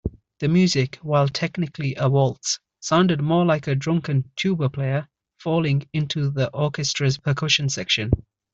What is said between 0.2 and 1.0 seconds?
The music,